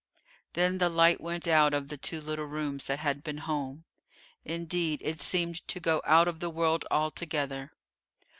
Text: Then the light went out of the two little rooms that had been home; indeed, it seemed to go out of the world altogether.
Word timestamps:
Then 0.53 0.79
the 0.79 0.89
light 0.89 1.21
went 1.21 1.47
out 1.47 1.75
of 1.75 1.89
the 1.89 1.95
two 1.95 2.21
little 2.21 2.47
rooms 2.47 2.85
that 2.85 2.97
had 2.97 3.23
been 3.23 3.37
home; 3.37 3.83
indeed, 4.43 4.99
it 5.05 5.21
seemed 5.21 5.67
to 5.67 5.79
go 5.79 6.01
out 6.05 6.27
of 6.27 6.39
the 6.39 6.49
world 6.49 6.85
altogether. 6.89 7.71